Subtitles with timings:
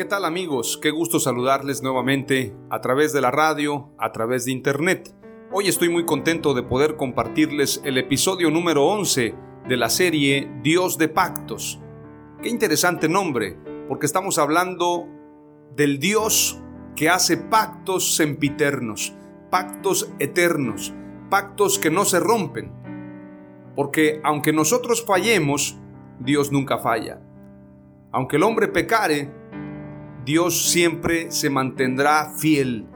[0.00, 0.78] ¿Qué tal amigos?
[0.80, 5.14] Qué gusto saludarles nuevamente a través de la radio, a través de internet.
[5.52, 9.34] Hoy estoy muy contento de poder compartirles el episodio número 11
[9.68, 11.82] de la serie Dios de Pactos.
[12.42, 15.06] Qué interesante nombre, porque estamos hablando
[15.76, 16.58] del Dios
[16.96, 19.12] que hace pactos sempiternos,
[19.50, 20.94] pactos eternos,
[21.28, 22.72] pactos que no se rompen.
[23.76, 25.78] Porque aunque nosotros fallemos,
[26.20, 27.20] Dios nunca falla.
[28.12, 29.39] Aunque el hombre pecare,
[30.24, 32.86] Dios siempre se mantendrá fiel.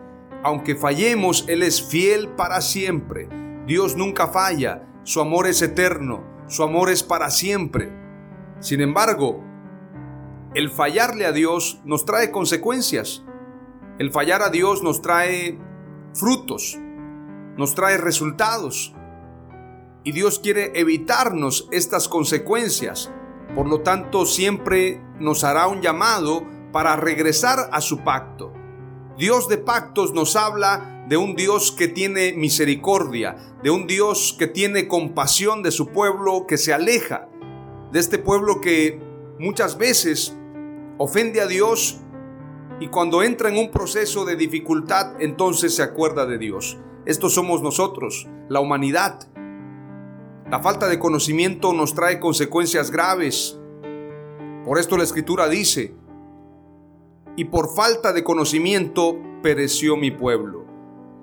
[0.42, 3.28] Aunque fallemos, Él es fiel para siempre.
[3.66, 7.90] Dios nunca falla, su amor es eterno, su amor es para siempre.
[8.60, 9.42] Sin embargo,
[10.54, 13.24] el fallarle a Dios nos trae consecuencias.
[13.98, 15.58] El fallar a Dios nos trae
[16.12, 16.78] frutos,
[17.56, 18.94] nos trae resultados.
[20.04, 23.10] Y Dios quiere evitarnos estas consecuencias.
[23.54, 28.52] Por lo tanto, siempre nos hará un llamado para regresar a su pacto.
[29.16, 34.48] Dios de pactos nos habla de un Dios que tiene misericordia, de un Dios que
[34.48, 37.28] tiene compasión de su pueblo que se aleja,
[37.92, 39.00] de este pueblo que
[39.38, 40.36] muchas veces
[40.98, 42.00] ofende a Dios
[42.80, 46.76] y cuando entra en un proceso de dificultad entonces se acuerda de Dios.
[47.06, 49.28] Estos somos nosotros, la humanidad.
[50.50, 53.60] La falta de conocimiento nos trae consecuencias graves.
[54.64, 55.94] Por esto la escritura dice,
[57.36, 60.64] y por falta de conocimiento pereció mi pueblo.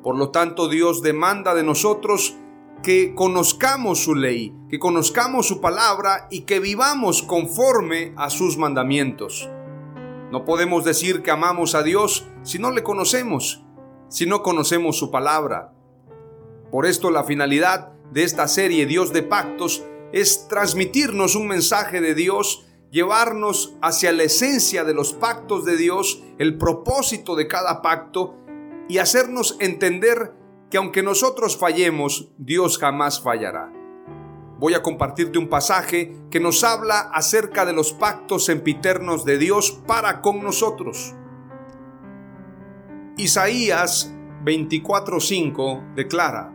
[0.04, 2.36] Por lo tanto, Dios demanda de nosotros
[2.82, 9.50] que conozcamos su ley, que conozcamos su palabra y que vivamos conforme a sus mandamientos.
[10.32, 13.64] No podemos decir que amamos a Dios si no le conocemos,
[14.10, 15.74] si no conocemos su palabra.
[16.72, 22.16] Por esto la finalidad de esta serie Dios de Pactos es transmitirnos un mensaje de
[22.16, 28.36] Dios llevarnos hacia la esencia de los pactos de Dios, el propósito de cada pacto
[28.88, 30.34] y hacernos entender
[30.70, 33.72] que aunque nosotros fallemos, Dios jamás fallará.
[34.60, 39.82] Voy a compartirte un pasaje que nos habla acerca de los pactos sempiternos de Dios
[39.88, 41.16] para con nosotros.
[43.18, 44.14] Isaías
[44.44, 46.54] 24:5 declara,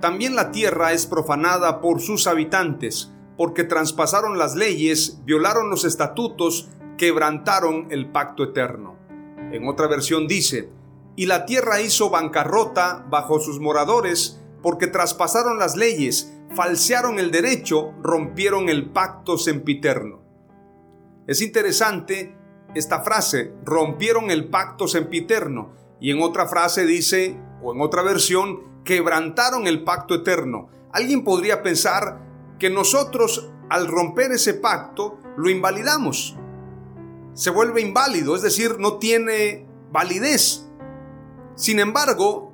[0.00, 6.68] También la tierra es profanada por sus habitantes, porque traspasaron las leyes, violaron los estatutos,
[6.96, 8.96] quebrantaron el pacto eterno.
[9.52, 10.70] En otra versión dice,
[11.16, 17.92] y la tierra hizo bancarrota bajo sus moradores, porque traspasaron las leyes, falsearon el derecho,
[18.02, 20.22] rompieron el pacto sempiterno.
[21.26, 22.36] Es interesante
[22.74, 28.82] esta frase, rompieron el pacto sempiterno, y en otra frase dice, o en otra versión,
[28.84, 30.68] quebrantaron el pacto eterno.
[30.92, 32.20] Alguien podría pensar
[32.58, 36.36] que nosotros al romper ese pacto lo invalidamos.
[37.34, 40.66] Se vuelve inválido, es decir, no tiene validez.
[41.56, 42.52] Sin embargo,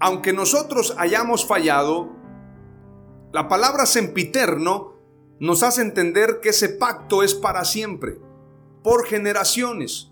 [0.00, 2.10] aunque nosotros hayamos fallado,
[3.32, 4.94] la palabra sempiterno
[5.38, 8.18] nos hace entender que ese pacto es para siempre,
[8.82, 10.10] por generaciones.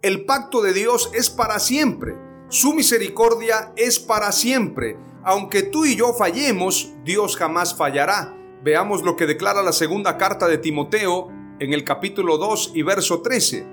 [0.00, 2.16] El pacto de Dios es para siempre,
[2.48, 8.36] su misericordia es para siempre aunque tú y yo fallemos, Dios jamás fallará.
[8.62, 11.28] Veamos lo que declara la segunda carta de Timoteo
[11.58, 13.66] en el capítulo 2 y verso 13.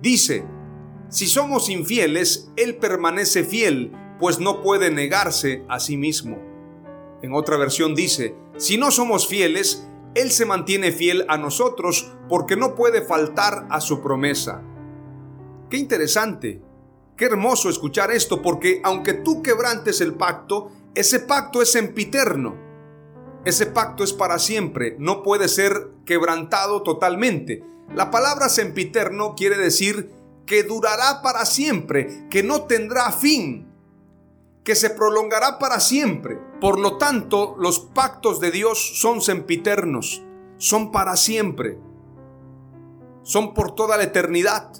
[0.00, 0.44] Dice,
[1.08, 6.38] si somos infieles, Él permanece fiel, pues no puede negarse a sí mismo.
[7.22, 12.56] En otra versión dice, si no somos fieles, Él se mantiene fiel a nosotros porque
[12.56, 14.62] no puede faltar a su promesa.
[15.68, 16.62] Qué interesante,
[17.16, 22.56] qué hermoso escuchar esto, porque aunque tú quebrantes el pacto, ese pacto es sempiterno.
[23.44, 27.64] Ese pacto es para siempre, no puede ser quebrantado totalmente.
[27.94, 30.10] La palabra sempiterno quiere decir
[30.44, 33.66] que durará para siempre, que no tendrá fin,
[34.62, 36.38] que se prolongará para siempre.
[36.60, 40.22] Por lo tanto, los pactos de Dios son sempiternos,
[40.58, 41.78] son para siempre,
[43.22, 44.70] son por toda la eternidad.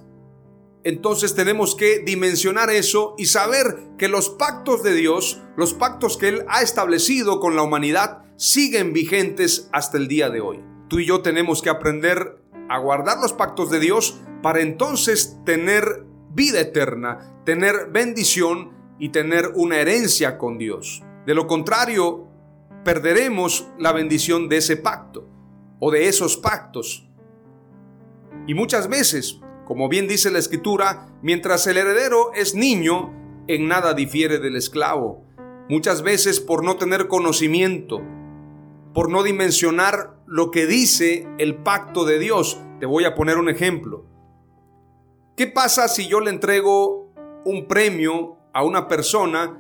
[0.83, 6.29] Entonces tenemos que dimensionar eso y saber que los pactos de Dios, los pactos que
[6.29, 10.65] Él ha establecido con la humanidad, siguen vigentes hasta el día de hoy.
[10.89, 16.05] Tú y yo tenemos que aprender a guardar los pactos de Dios para entonces tener
[16.31, 21.03] vida eterna, tener bendición y tener una herencia con Dios.
[21.27, 22.29] De lo contrario,
[22.85, 25.29] perderemos la bendición de ese pacto
[25.79, 27.07] o de esos pactos.
[28.47, 33.15] Y muchas veces como bien dice la escritura, mientras el heredero es niño,
[33.47, 35.23] en nada difiere del esclavo.
[35.69, 38.01] Muchas veces por no tener conocimiento,
[38.93, 42.61] por no dimensionar lo que dice el pacto de Dios.
[42.81, 44.05] Te voy a poner un ejemplo.
[45.37, 47.09] ¿Qué pasa si yo le entrego
[47.45, 49.57] un premio a una persona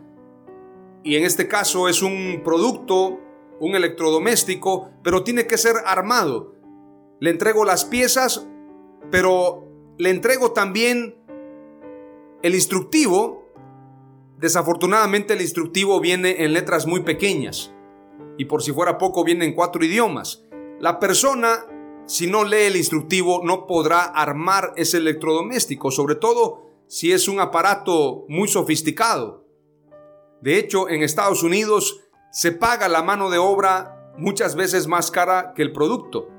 [1.04, 3.20] y en este caso es un producto,
[3.60, 6.56] un electrodoméstico, pero tiene que ser armado?
[7.20, 8.44] Le entrego las piezas,
[9.12, 9.69] pero
[10.00, 11.14] le entrego también
[12.42, 13.44] el instructivo.
[14.38, 17.74] Desafortunadamente el instructivo viene en letras muy pequeñas
[18.38, 20.42] y por si fuera poco viene en cuatro idiomas.
[20.78, 21.66] La persona,
[22.06, 27.38] si no lee el instructivo, no podrá armar ese electrodoméstico, sobre todo si es un
[27.38, 29.44] aparato muy sofisticado.
[30.40, 32.00] De hecho, en Estados Unidos
[32.32, 36.30] se paga la mano de obra muchas veces más cara que el producto.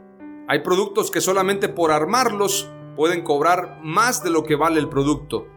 [0.47, 5.47] Hay productos que solamente por armarlos pueden cobrar más de lo que vale el producto.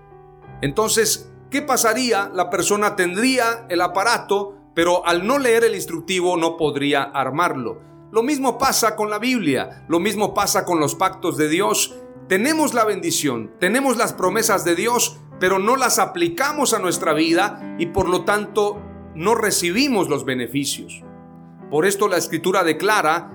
[0.62, 2.30] Entonces, ¿qué pasaría?
[2.32, 7.80] La persona tendría el aparato, pero al no leer el instructivo no podría armarlo.
[8.12, 11.96] Lo mismo pasa con la Biblia, lo mismo pasa con los pactos de Dios.
[12.28, 17.76] Tenemos la bendición, tenemos las promesas de Dios, pero no las aplicamos a nuestra vida
[17.78, 18.80] y por lo tanto
[19.14, 21.02] no recibimos los beneficios.
[21.70, 23.32] Por esto la escritura declara,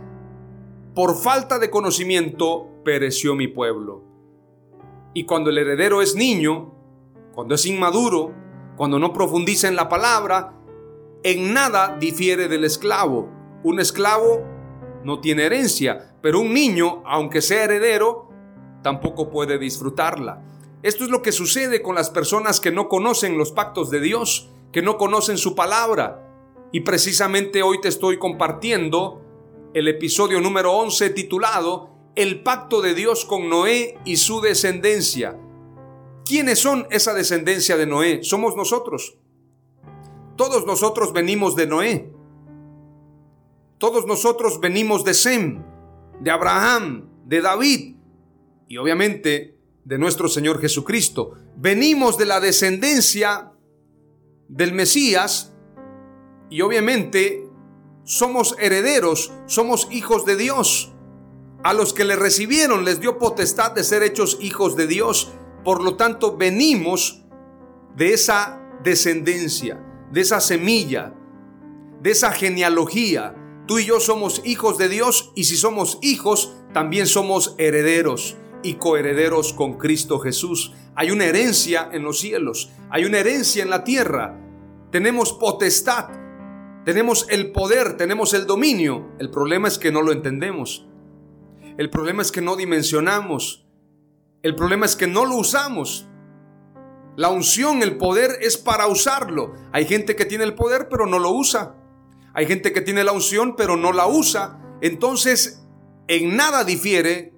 [0.95, 4.03] por falta de conocimiento pereció mi pueblo.
[5.13, 6.73] Y cuando el heredero es niño,
[7.33, 8.33] cuando es inmaduro,
[8.77, 10.53] cuando no profundiza en la palabra,
[11.23, 13.29] en nada difiere del esclavo.
[13.63, 14.45] Un esclavo
[15.03, 18.29] no tiene herencia, pero un niño, aunque sea heredero,
[18.83, 20.43] tampoco puede disfrutarla.
[20.81, 24.49] Esto es lo que sucede con las personas que no conocen los pactos de Dios,
[24.71, 26.25] que no conocen su palabra.
[26.71, 29.21] Y precisamente hoy te estoy compartiendo
[29.73, 31.89] el episodio número 11 titulado
[32.19, 35.39] el pacto de Dios con Noé y su descendencia.
[36.25, 38.25] ¿Quiénes son esa descendencia de Noé?
[38.25, 39.17] Somos nosotros.
[40.35, 42.11] Todos nosotros venimos de Noé.
[43.77, 45.63] Todos nosotros venimos de Sem,
[46.19, 47.95] de Abraham, de David
[48.67, 51.35] y obviamente de nuestro Señor Jesucristo.
[51.55, 53.53] Venimos de la descendencia
[54.49, 55.53] del Mesías
[56.49, 57.47] y obviamente
[58.03, 60.93] somos herederos, somos hijos de Dios.
[61.63, 65.33] A los que le recibieron les dio potestad de ser hechos hijos de Dios.
[65.63, 67.25] Por lo tanto, venimos
[67.95, 71.13] de esa descendencia, de esa semilla,
[72.01, 73.35] de esa genealogía.
[73.67, 78.75] Tú y yo somos hijos de Dios y si somos hijos, también somos herederos y
[78.75, 80.73] coherederos con Cristo Jesús.
[80.95, 84.39] Hay una herencia en los cielos, hay una herencia en la tierra.
[84.91, 86.09] Tenemos potestad,
[86.85, 89.09] tenemos el poder, tenemos el dominio.
[89.19, 90.88] El problema es que no lo entendemos.
[91.79, 93.65] El problema es que no dimensionamos.
[94.43, 96.09] El problema es que no lo usamos.
[97.15, 99.53] La unción, el poder es para usarlo.
[99.71, 101.77] Hay gente que tiene el poder pero no lo usa.
[102.33, 104.59] Hay gente que tiene la unción pero no la usa.
[104.81, 105.65] Entonces,
[106.09, 107.33] en nada difiere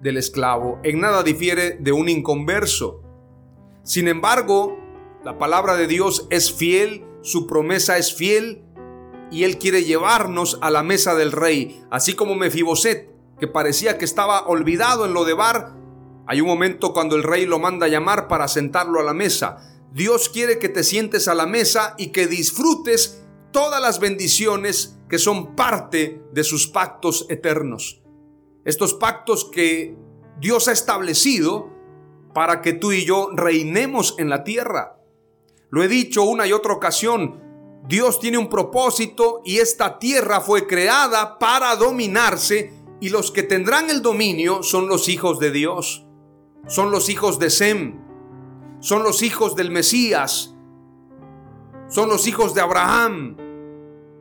[0.00, 3.00] del esclavo, en nada difiere de un inconverso.
[3.84, 4.76] Sin embargo,
[5.22, 8.64] la palabra de Dios es fiel, su promesa es fiel
[9.30, 14.04] y él quiere llevarnos a la mesa del rey, así como Mefiboset que parecía que
[14.04, 15.74] estaba olvidado en lo de Bar,
[16.26, 19.58] hay un momento cuando el rey lo manda a llamar para sentarlo a la mesa.
[19.92, 25.18] Dios quiere que te sientes a la mesa y que disfrutes todas las bendiciones que
[25.18, 28.02] son parte de sus pactos eternos.
[28.64, 29.96] Estos pactos que
[30.40, 31.70] Dios ha establecido
[32.32, 34.98] para que tú y yo reinemos en la tierra.
[35.70, 37.40] Lo he dicho una y otra ocasión,
[37.86, 43.90] Dios tiene un propósito y esta tierra fue creada para dominarse y los que tendrán
[43.90, 46.06] el dominio son los hijos de Dios,
[46.66, 48.00] son los hijos de Sem,
[48.80, 50.54] son los hijos del Mesías,
[51.88, 53.36] son los hijos de Abraham.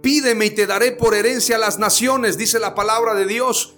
[0.01, 3.75] Pídeme y te daré por herencia a las naciones, dice la palabra de Dios.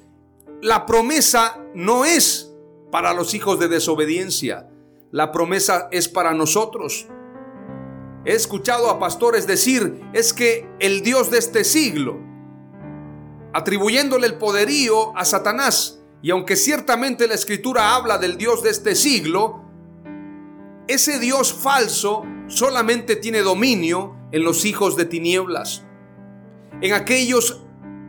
[0.62, 2.52] La promesa no es
[2.92, 4.70] para los hijos de desobediencia,
[5.12, 7.08] la promesa es para nosotros.
[8.25, 12.20] He escuchado a pastores decir, es que el Dios de este siglo,
[13.55, 18.95] atribuyéndole el poderío a Satanás, y aunque ciertamente la escritura habla del Dios de este
[18.95, 19.63] siglo,
[20.89, 25.85] ese Dios falso solamente tiene dominio en los hijos de tinieblas,
[26.81, 27.62] en aquellos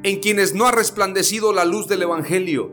[0.02, 2.72] en quienes no ha resplandecido la luz del Evangelio.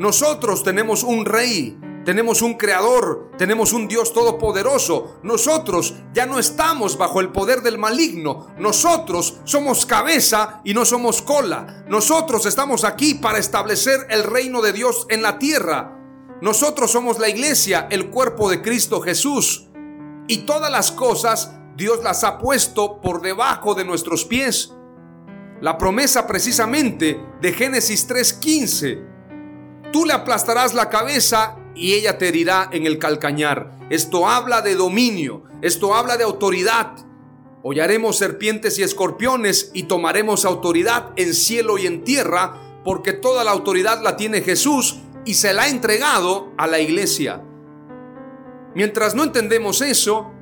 [0.00, 5.18] Nosotros tenemos un rey, tenemos un creador, tenemos un Dios todopoderoso.
[5.22, 8.48] Nosotros ya no estamos bajo el poder del maligno.
[8.58, 11.84] Nosotros somos cabeza y no somos cola.
[11.88, 15.96] Nosotros estamos aquí para establecer el reino de Dios en la tierra.
[16.40, 19.68] Nosotros somos la iglesia, el cuerpo de Cristo Jesús.
[20.26, 24.74] Y todas las cosas Dios las ha puesto por debajo de nuestros pies.
[25.60, 29.12] La promesa precisamente de Génesis 3:15.
[29.92, 33.78] Tú le aplastarás la cabeza y ella te herirá en el calcañar.
[33.90, 36.94] Esto habla de dominio, esto habla de autoridad.
[37.62, 43.52] Hollaremos serpientes y escorpiones y tomaremos autoridad en cielo y en tierra, porque toda la
[43.52, 47.42] autoridad la tiene Jesús y se la ha entregado a la iglesia.
[48.74, 50.32] Mientras no entendemos eso,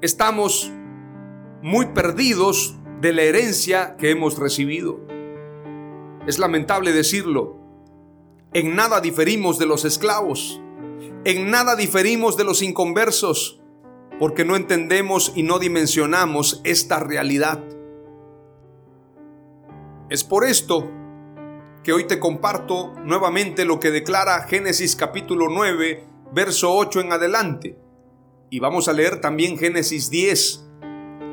[0.00, 0.72] estamos
[1.62, 5.00] muy perdidos de la herencia que hemos recibido.
[6.26, 7.65] Es lamentable decirlo,
[8.56, 10.62] en nada diferimos de los esclavos.
[11.26, 13.60] En nada diferimos de los inconversos,
[14.18, 17.62] porque no entendemos y no dimensionamos esta realidad.
[20.08, 20.90] Es por esto
[21.84, 27.78] que hoy te comparto nuevamente lo que declara Génesis capítulo 9, verso 8 en adelante.
[28.48, 30.64] Y vamos a leer también Génesis 10.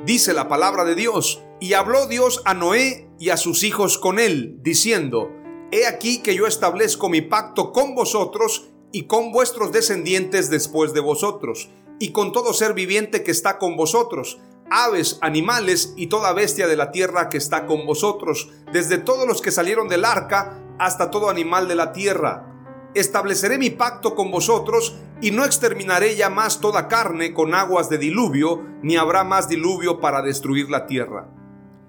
[0.06, 4.20] Dice la palabra de Dios, y habló Dios a Noé y a sus hijos con
[4.20, 5.32] él, diciendo,
[5.74, 11.00] He aquí que yo establezco mi pacto con vosotros y con vuestros descendientes después de
[11.00, 14.39] vosotros, y con todo ser viviente que está con vosotros,
[14.70, 19.42] aves, animales y toda bestia de la tierra que está con vosotros, desde todos los
[19.42, 22.53] que salieron del arca hasta todo animal de la tierra.
[22.94, 27.98] Estableceré mi pacto con vosotros y no exterminaré ya más toda carne con aguas de
[27.98, 31.32] diluvio, ni habrá más diluvio para destruir la tierra.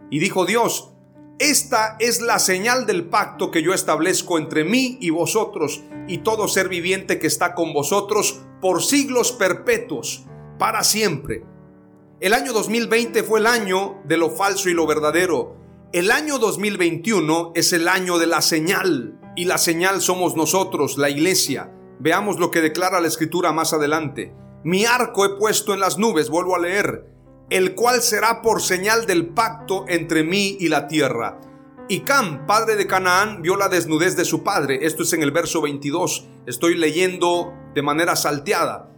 [0.08, 0.93] Y dijo Dios,
[1.40, 6.46] esta es la señal del pacto que yo establezco entre mí y vosotros y todo
[6.46, 10.26] ser viviente que está con vosotros por siglos perpetuos,
[10.58, 11.44] para siempre.
[12.20, 15.56] El año 2020 fue el año de lo falso y lo verdadero.
[15.92, 21.10] El año 2021 es el año de la señal y la señal somos nosotros, la
[21.10, 21.72] iglesia.
[21.98, 24.32] Veamos lo que declara la escritura más adelante.
[24.62, 27.13] Mi arco he puesto en las nubes, vuelvo a leer
[27.50, 31.40] el cual será por señal del pacto entre mí y la tierra.
[31.88, 34.86] Y Cam, padre de Canaán, vio la desnudez de su padre.
[34.86, 36.26] Esto es en el verso 22.
[36.46, 38.90] Estoy leyendo de manera salteada.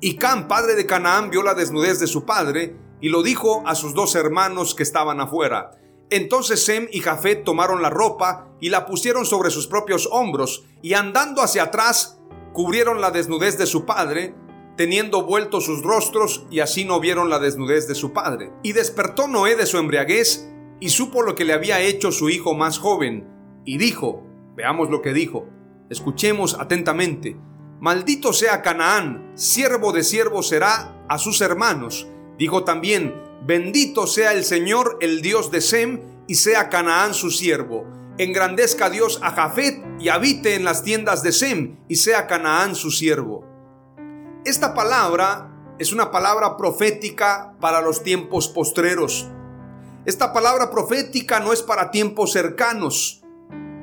[0.00, 3.74] Y Cam, padre de Canaán, vio la desnudez de su padre y lo dijo a
[3.74, 5.72] sus dos hermanos que estaban afuera.
[6.10, 10.94] Entonces Sem y Jafet tomaron la ropa y la pusieron sobre sus propios hombros y
[10.94, 12.20] andando hacia atrás
[12.52, 14.34] cubrieron la desnudez de su padre
[14.78, 18.52] teniendo vueltos sus rostros, y así no vieron la desnudez de su padre.
[18.62, 22.54] Y despertó Noé de su embriaguez, y supo lo que le había hecho su hijo
[22.54, 23.26] más joven,
[23.64, 25.48] y dijo, veamos lo que dijo,
[25.90, 27.36] escuchemos atentamente,
[27.80, 32.06] maldito sea Canaán, siervo de siervo será a sus hermanos.
[32.38, 37.84] Dijo también, bendito sea el Señor, el Dios de Sem, y sea Canaán su siervo.
[38.16, 42.92] Engrandezca Dios a Jafet y habite en las tiendas de Sem, y sea Canaán su
[42.92, 43.47] siervo.
[44.48, 49.28] Esta palabra es una palabra profética para los tiempos postreros.
[50.06, 53.20] Esta palabra profética no es para tiempos cercanos,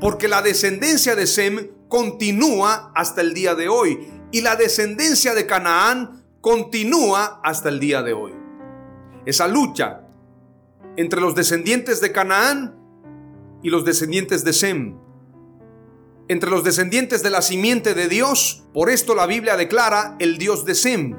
[0.01, 5.45] porque la descendencia de Sem continúa hasta el día de hoy y la descendencia de
[5.45, 8.33] Canaán continúa hasta el día de hoy.
[9.27, 10.01] Esa lucha
[10.97, 12.75] entre los descendientes de Canaán
[13.61, 14.97] y los descendientes de Sem
[16.27, 18.63] entre los descendientes de la simiente de Dios.
[18.73, 21.17] Por esto la Biblia declara el Dios de Sem.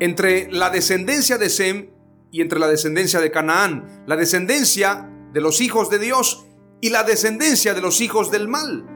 [0.00, 1.90] Entre la descendencia de Sem
[2.30, 4.04] y entre la descendencia de Canaán.
[4.06, 6.46] La descendencia de los hijos de Dios
[6.80, 8.86] y la descendencia de los hijos del mal.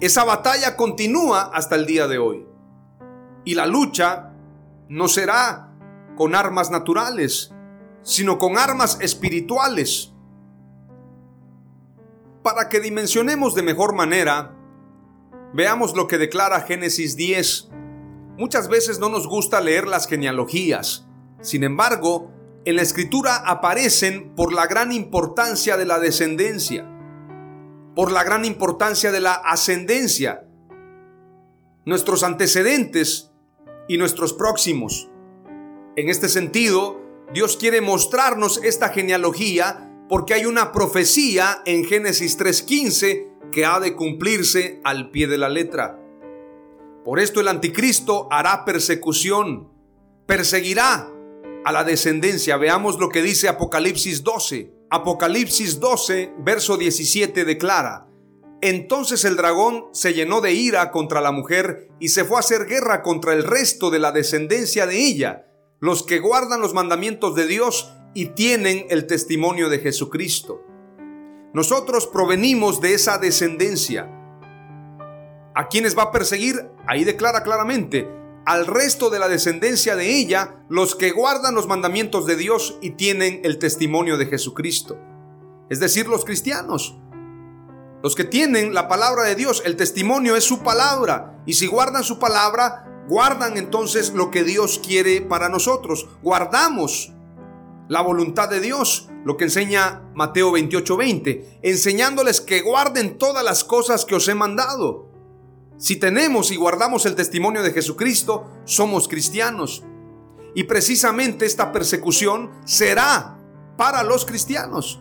[0.00, 2.46] Esa batalla continúa hasta el día de hoy.
[3.44, 4.32] Y la lucha
[4.88, 5.72] no será
[6.16, 7.52] con armas naturales,
[8.02, 10.12] sino con armas espirituales
[12.46, 14.54] para que dimensionemos de mejor manera,
[15.52, 17.70] veamos lo que declara Génesis 10,
[18.38, 21.06] Muchas veces no nos gusta leer las genealogías.
[21.40, 22.30] Sin embargo,
[22.66, 26.86] en la escritura aparecen por la gran importancia de la descendencia,
[27.94, 30.46] por la gran importancia de la ascendencia,
[31.86, 33.32] nuestros antecedentes
[33.88, 35.08] y nuestros próximos.
[35.96, 37.00] En este sentido,
[37.32, 43.94] Dios quiere mostrarnos esta genealogía porque hay una profecía en Génesis 3.15 que ha de
[43.94, 46.00] cumplirse al pie de la letra.
[47.04, 49.70] Por esto el anticristo hará persecución,
[50.26, 51.10] perseguirá
[51.64, 52.56] a la descendencia.
[52.56, 54.72] Veamos lo que dice Apocalipsis 12.
[54.90, 58.06] Apocalipsis 12, verso 17 declara,
[58.60, 62.66] Entonces el dragón se llenó de ira contra la mujer y se fue a hacer
[62.66, 65.46] guerra contra el resto de la descendencia de ella,
[65.80, 70.64] los que guardan los mandamientos de Dios y tienen el testimonio de Jesucristo.
[71.52, 74.10] Nosotros provenimos de esa descendencia.
[75.54, 76.66] ¿A quienes va a perseguir?
[76.86, 78.08] Ahí declara claramente,
[78.46, 82.92] al resto de la descendencia de ella, los que guardan los mandamientos de Dios y
[82.92, 84.98] tienen el testimonio de Jesucristo.
[85.68, 86.96] Es decir, los cristianos.
[88.02, 91.42] Los que tienen la palabra de Dios, el testimonio es su palabra.
[91.44, 96.08] Y si guardan su palabra, guardan entonces lo que Dios quiere para nosotros.
[96.22, 97.12] Guardamos
[97.88, 104.04] la voluntad de Dios, lo que enseña Mateo 28:20, enseñándoles que guarden todas las cosas
[104.04, 105.08] que os he mandado.
[105.78, 109.84] Si tenemos y guardamos el testimonio de Jesucristo, somos cristianos.
[110.54, 113.38] Y precisamente esta persecución será
[113.76, 115.00] para los cristianos,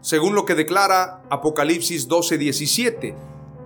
[0.00, 3.16] según lo que declara Apocalipsis 12:17.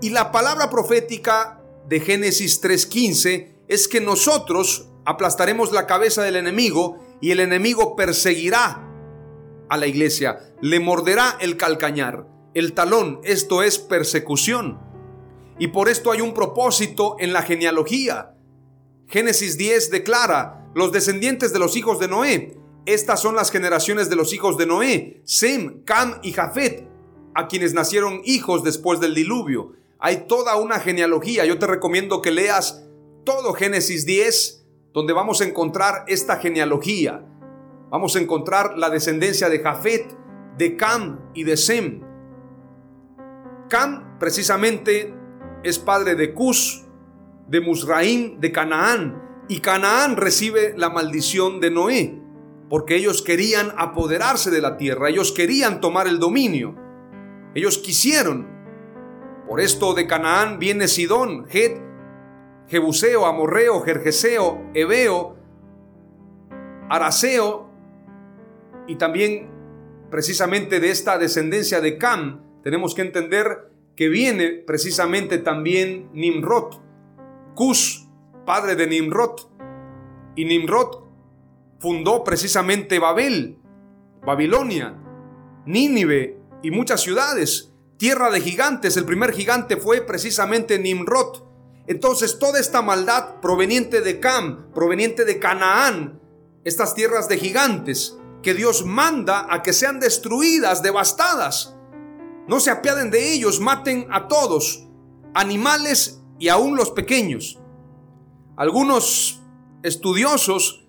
[0.01, 6.99] Y la palabra profética de Génesis 3:15 es que nosotros aplastaremos la cabeza del enemigo
[7.21, 8.85] y el enemigo perseguirá
[9.69, 14.79] a la iglesia, le morderá el calcañar, el talón, esto es persecución.
[15.59, 18.35] Y por esto hay un propósito en la genealogía.
[19.09, 22.57] Génesis 10 declara, los descendientes de los hijos de Noé.
[22.87, 26.89] Estas son las generaciones de los hijos de Noé, Sem, Cam y Jafet,
[27.35, 29.73] a quienes nacieron hijos después del diluvio.
[29.99, 31.45] Hay toda una genealogía.
[31.45, 32.85] Yo te recomiendo que leas
[33.25, 37.25] todo Génesis 10, donde vamos a encontrar esta genealogía.
[37.91, 40.17] Vamos a encontrar la descendencia de Jafet,
[40.57, 42.03] de Cam y de Sem.
[43.69, 45.15] Cam precisamente
[45.63, 46.85] es padre de Cus,
[47.49, 49.23] de Musraín, de Canaán.
[49.49, 52.23] Y Canaán recibe la maldición de Noé,
[52.69, 56.77] porque ellos querían apoderarse de la tierra, ellos querían tomar el dominio.
[57.55, 58.47] Ellos quisieron.
[59.49, 61.81] Por esto de Canaán viene Sidón, Het,
[62.69, 65.37] Jebuseo, Amorreo, Jerjeseo, Ebeo,
[66.89, 67.69] Araseo,
[68.87, 69.51] y también
[70.11, 76.81] precisamente de esta descendencia de Cam, tenemos que entender que viene precisamente también Nimrod,
[77.55, 78.09] Cus,
[78.47, 79.41] padre de Nimrod.
[80.37, 81.05] Y Nimrod
[81.81, 83.59] fundó precisamente Babel,
[84.25, 84.97] Babilonia,
[85.67, 88.97] Nínive y muchas ciudades, tierra de gigantes.
[88.97, 91.48] El primer gigante fue precisamente Nimrod.
[91.89, 96.21] Entonces toda esta maldad proveniente de Cam, proveniente de Canaán,
[96.65, 101.75] estas tierras de gigantes, que Dios manda a que sean destruidas, devastadas.
[102.47, 104.87] No se apiaden de ellos, maten a todos,
[105.35, 107.59] animales y aún los pequeños.
[108.57, 109.43] Algunos
[109.83, 110.87] estudiosos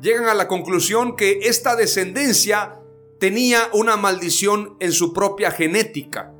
[0.00, 2.80] llegan a la conclusión que esta descendencia
[3.20, 6.32] tenía una maldición en su propia genética.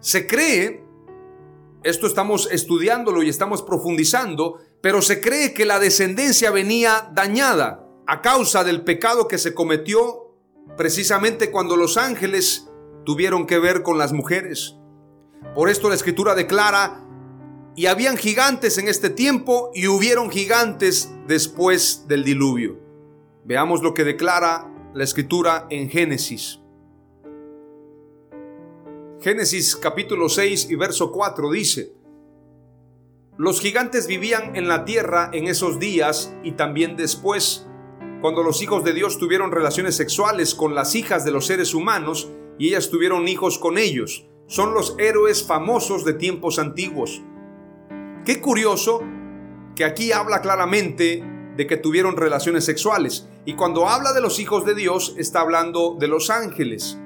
[0.00, 0.81] Se cree,
[1.84, 8.20] esto estamos estudiándolo y estamos profundizando, pero se cree que la descendencia venía dañada a
[8.20, 10.36] causa del pecado que se cometió
[10.76, 12.68] precisamente cuando los ángeles
[13.04, 14.76] tuvieron que ver con las mujeres.
[15.54, 17.02] Por esto la escritura declara,
[17.74, 22.78] y habían gigantes en este tiempo y hubieron gigantes después del diluvio.
[23.44, 26.61] Veamos lo que declara la escritura en Génesis.
[29.22, 31.92] Génesis capítulo 6 y verso 4 dice,
[33.38, 37.68] Los gigantes vivían en la tierra en esos días y también después,
[38.20, 42.30] cuando los hijos de Dios tuvieron relaciones sexuales con las hijas de los seres humanos,
[42.58, 44.26] y ellas tuvieron hijos con ellos.
[44.48, 47.22] Son los héroes famosos de tiempos antiguos.
[48.24, 49.04] Qué curioso
[49.76, 51.22] que aquí habla claramente
[51.56, 53.28] de que tuvieron relaciones sexuales.
[53.44, 56.98] Y cuando habla de los hijos de Dios, está hablando de los ángeles.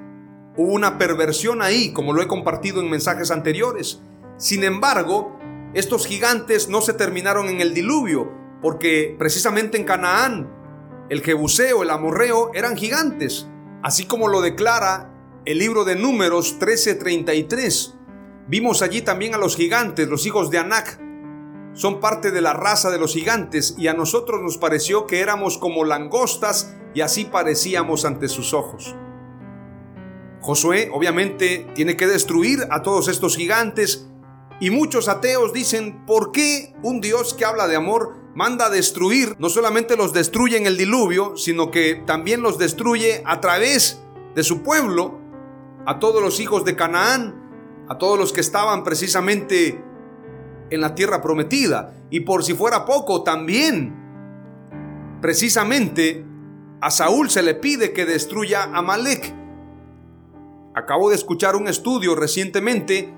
[0.57, 4.01] Hubo una perversión ahí, como lo he compartido en mensajes anteriores.
[4.39, 5.39] Sin embargo,
[5.75, 10.51] estos gigantes no se terminaron en el diluvio, porque precisamente en Canaán,
[11.11, 13.47] el Jebuseo, el Amorreo eran gigantes,
[13.83, 15.13] así como lo declara
[15.45, 17.95] el libro de Números 13:33.
[18.49, 21.01] Vimos allí también a los gigantes, los hijos de Anac.
[21.75, 25.59] son parte de la raza de los gigantes y a nosotros nos pareció que éramos
[25.59, 28.97] como langostas y así parecíamos ante sus ojos.
[30.47, 34.07] Josué obviamente tiene que destruir a todos estos gigantes
[34.61, 39.35] y muchos ateos dicen, ¿por qué un Dios que habla de amor manda a destruir?
[39.41, 44.01] No solamente los destruye en el diluvio, sino que también los destruye a través
[44.37, 45.19] de su pueblo,
[45.85, 49.83] a todos los hijos de Canaán, a todos los que estaban precisamente
[50.71, 51.93] en la tierra prometida.
[52.09, 53.95] Y por si fuera poco, también,
[55.21, 56.25] precisamente,
[56.81, 59.46] a Saúl se le pide que destruya a Malek.
[60.77, 63.11] Acabo de escuchar un estudio recientemente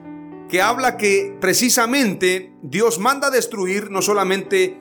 [0.48, 4.80] que habla que precisamente Dios manda destruir no solamente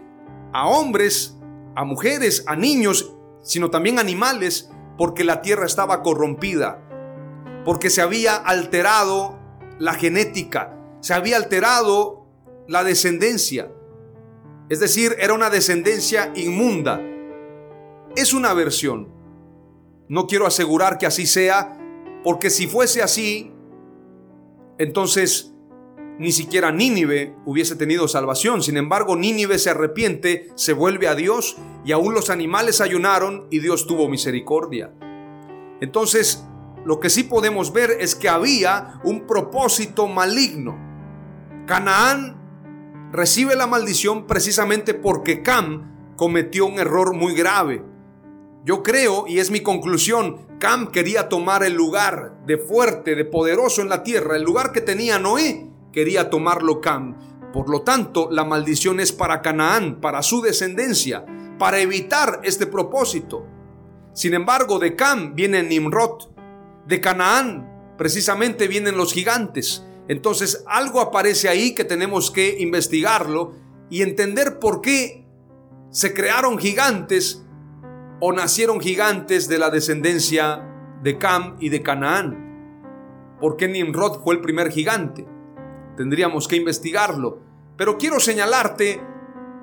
[0.53, 1.39] a hombres,
[1.75, 6.79] a mujeres, a niños, sino también animales, porque la tierra estaba corrompida,
[7.65, 9.39] porque se había alterado
[9.79, 12.27] la genética, se había alterado
[12.67, 13.71] la descendencia.
[14.69, 17.01] Es decir, era una descendencia inmunda.
[18.15, 19.11] Es una versión.
[20.09, 21.76] No quiero asegurar que así sea,
[22.27, 23.53] porque si fuese así,
[24.77, 25.53] entonces
[26.19, 28.61] ni siquiera Nínive hubiese tenido salvación.
[28.61, 33.59] Sin embargo, Nínive se arrepiente, se vuelve a Dios y aún los animales ayunaron y
[33.59, 34.91] Dios tuvo misericordia.
[35.79, 36.43] Entonces,
[36.83, 40.77] lo que sí podemos ver es que había un propósito maligno.
[41.65, 47.85] Canaán recibe la maldición precisamente porque Cam cometió un error muy grave.
[48.65, 53.81] Yo creo, y es mi conclusión, Cam quería tomar el lugar de fuerte, de poderoso
[53.81, 57.15] en la tierra, el lugar que tenía Noé, quería tomarlo Cam.
[57.53, 61.25] Por lo tanto, la maldición es para Canaán, para su descendencia,
[61.57, 63.45] para evitar este propósito.
[64.13, 66.29] Sin embargo, de Cam viene Nimrod,
[66.85, 73.53] de Canaán precisamente vienen los gigantes, entonces algo aparece ahí que tenemos que investigarlo
[73.89, 75.25] y entender por qué
[75.89, 77.43] se crearon gigantes
[78.19, 80.63] o nacieron gigantes de la descendencia
[81.03, 83.35] de Cam y de Canaán.
[83.39, 85.27] ¿Por qué Nimrod fue el primer gigante?
[85.95, 87.39] Tendríamos que investigarlo.
[87.77, 88.99] Pero quiero señalarte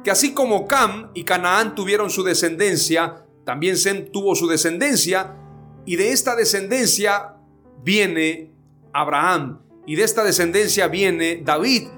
[0.04, 5.36] que así como Cam y Canaán tuvieron su descendencia, también Sem tuvo su descendencia,
[5.84, 7.36] y de esta descendencia
[7.82, 8.52] viene
[8.92, 9.60] Abraham.
[9.86, 11.88] Y de esta descendencia viene David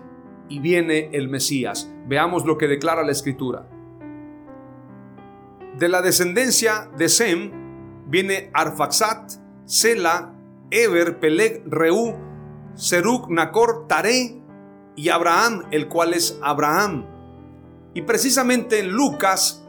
[0.48, 1.90] y viene el Mesías.
[2.06, 3.68] Veamos lo que declara la escritura.
[5.78, 7.52] De la descendencia de Sem
[8.06, 9.32] viene Arfaxat,
[9.66, 10.34] Sela,
[10.70, 12.16] Eber, Peleg, Reú,
[12.74, 14.40] Seruk, Nacor, Taré
[14.96, 17.04] y Abraham, el cual es Abraham.
[17.92, 19.66] Y precisamente en Lucas,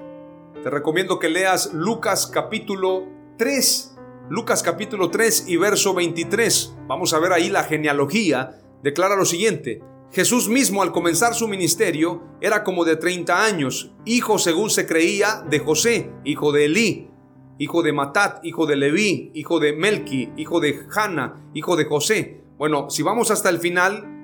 [0.63, 3.03] te recomiendo que leas Lucas capítulo
[3.37, 3.97] 3,
[4.29, 6.75] Lucas capítulo 3 y verso 23.
[6.87, 8.61] Vamos a ver ahí la genealogía.
[8.81, 9.83] Declara lo siguiente.
[10.11, 15.43] Jesús mismo al comenzar su ministerio era como de 30 años, hijo según se creía
[15.49, 17.09] de José, hijo de Elí,
[17.57, 22.41] hijo de Matat, hijo de Leví, hijo de Melqui, hijo de Hanna, hijo de José.
[22.57, 24.17] Bueno, si vamos hasta el final,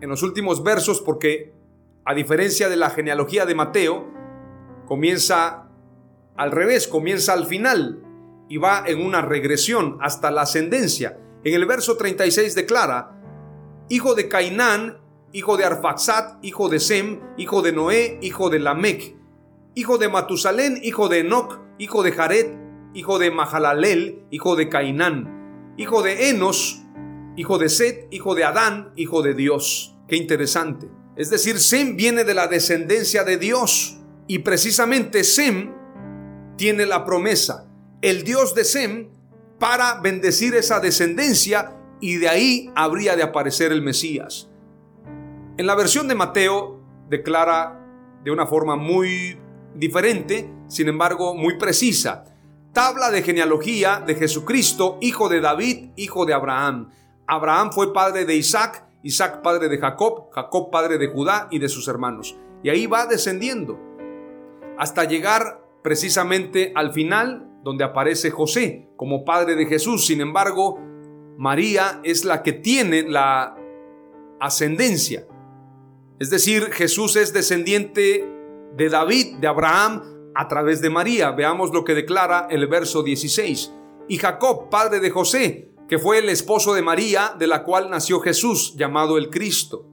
[0.00, 1.52] en los últimos versos, porque
[2.04, 4.08] a diferencia de la genealogía de Mateo,
[4.86, 5.68] comienza
[6.36, 8.02] al revés, comienza al final
[8.48, 11.18] y va en una regresión hasta la ascendencia.
[11.44, 13.20] En el verso 36 declara,
[13.88, 14.98] hijo de Cainán,
[15.32, 19.16] hijo de Arfaxat, hijo de Sem, hijo de Noé, hijo de Lamec,
[19.74, 22.46] hijo de Matusalén, hijo de Enoch, hijo de Jared,
[22.94, 26.82] hijo de Mahalalel, hijo de Cainán, hijo de Enos,
[27.36, 29.96] hijo de Set, hijo de Adán, hijo de Dios.
[30.08, 30.88] Qué interesante.
[31.16, 35.72] Es decir, Sem viene de la descendencia de Dios y precisamente Sem
[36.56, 37.70] tiene la promesa
[38.02, 39.08] el Dios de Sem
[39.58, 44.49] para bendecir esa descendencia y de ahí habría de aparecer el Mesías.
[45.60, 47.78] En la versión de Mateo declara
[48.24, 49.38] de una forma muy
[49.74, 52.24] diferente, sin embargo muy precisa.
[52.72, 56.88] Tabla de genealogía de Jesucristo, hijo de David, hijo de Abraham.
[57.26, 61.68] Abraham fue padre de Isaac, Isaac padre de Jacob, Jacob padre de Judá y de
[61.68, 62.38] sus hermanos.
[62.62, 63.78] Y ahí va descendiendo
[64.78, 70.06] hasta llegar precisamente al final donde aparece José como padre de Jesús.
[70.06, 70.80] Sin embargo,
[71.36, 73.58] María es la que tiene la
[74.40, 75.26] ascendencia.
[76.20, 78.30] Es decir, Jesús es descendiente
[78.76, 80.02] de David, de Abraham,
[80.34, 81.30] a través de María.
[81.30, 83.72] Veamos lo que declara el verso 16.
[84.06, 88.20] Y Jacob, padre de José, que fue el esposo de María, de la cual nació
[88.20, 89.86] Jesús, llamado el Cristo.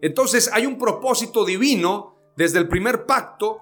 [0.00, 3.58] Entonces hay un propósito divino desde el primer pacto,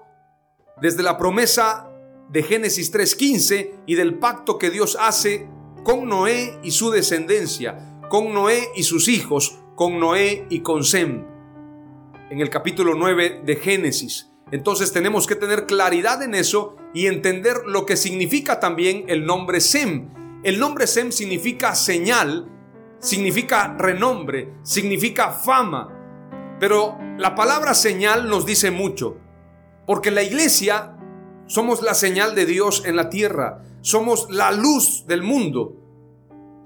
[0.79, 1.89] desde la promesa
[2.29, 5.49] de Génesis 3.15 y del pacto que Dios hace
[5.83, 11.38] con Noé y su descendencia, con Noé y sus hijos, con Noé y con Sem.
[12.29, 14.29] En el capítulo 9 de Génesis.
[14.51, 19.61] Entonces tenemos que tener claridad en eso y entender lo que significa también el nombre
[19.61, 20.09] Sem.
[20.43, 22.47] El nombre Sem significa señal,
[22.99, 25.95] significa renombre, significa fama.
[26.59, 29.17] Pero la palabra señal nos dice mucho,
[29.85, 30.95] porque la iglesia
[31.45, 35.75] somos la señal de Dios en la tierra, somos la luz del mundo.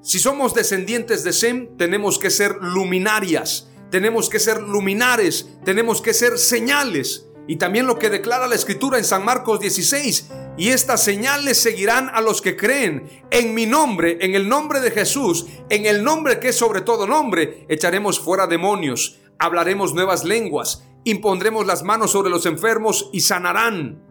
[0.01, 6.15] Si somos descendientes de Sem, tenemos que ser luminarias, tenemos que ser luminares, tenemos que
[6.15, 7.29] ser señales.
[7.47, 12.09] Y también lo que declara la escritura en San Marcos 16, y estas señales seguirán
[12.11, 16.39] a los que creen en mi nombre, en el nombre de Jesús, en el nombre
[16.39, 22.31] que es sobre todo nombre, echaremos fuera demonios, hablaremos nuevas lenguas, impondremos las manos sobre
[22.31, 24.01] los enfermos y sanarán.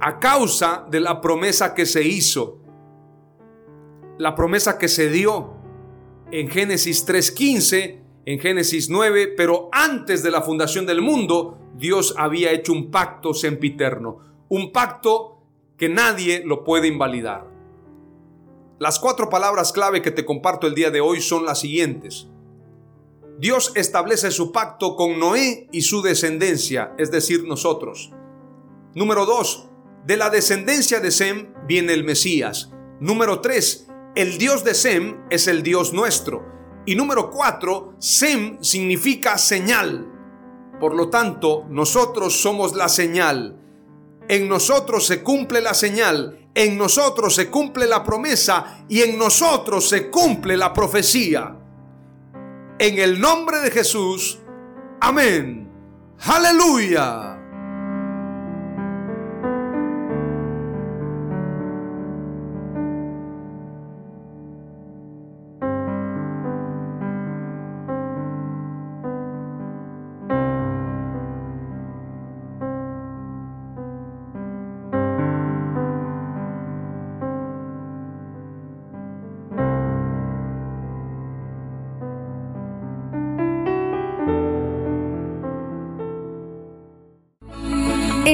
[0.00, 2.58] A causa de la promesa que se hizo,
[4.18, 5.54] la promesa que se dio
[6.32, 12.52] en Génesis 3.15, en Génesis 9, pero antes de la fundación del mundo, Dios había
[12.52, 14.18] hecho un pacto sempiterno,
[14.50, 15.40] un pacto
[15.78, 17.46] que nadie lo puede invalidar.
[18.78, 22.28] Las cuatro palabras clave que te comparto el día de hoy son las siguientes.
[23.38, 28.12] Dios establece su pacto con Noé y su descendencia, es decir, nosotros.
[28.94, 29.70] Número dos,
[30.04, 32.74] de la descendencia de Sem viene el Mesías.
[33.00, 36.57] Número tres, el Dios de Sem es el Dios nuestro.
[36.88, 40.10] Y número cuatro, Sem significa señal.
[40.80, 43.60] Por lo tanto, nosotros somos la señal.
[44.26, 49.86] En nosotros se cumple la señal, en nosotros se cumple la promesa y en nosotros
[49.86, 51.54] se cumple la profecía.
[52.78, 54.38] En el nombre de Jesús.
[54.98, 55.70] Amén.
[56.20, 57.37] Aleluya.